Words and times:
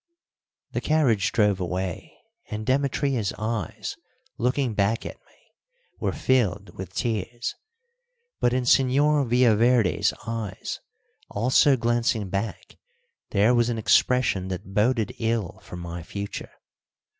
The 0.71 0.81
carriage 0.81 1.31
drove 1.31 1.59
away, 1.59 2.11
and 2.49 2.65
Demetria's 2.65 3.33
eyes, 3.37 3.95
looking 4.39 4.73
back 4.73 5.05
at 5.05 5.17
me, 5.27 5.53
were 5.99 6.11
filled 6.11 6.75
with 6.75 6.95
tears, 6.95 7.53
but 8.39 8.51
in 8.51 8.63
Señor 8.63 9.29
Villaverde's 9.29 10.11
eyes, 10.25 10.79
also 11.29 11.77
glancing 11.77 12.29
back, 12.31 12.77
there 13.29 13.53
was 13.53 13.69
an 13.69 13.77
expression 13.77 14.47
that 14.47 14.73
boded 14.73 15.13
ill 15.19 15.59
for 15.61 15.75
my 15.75 16.01
future. 16.01 16.49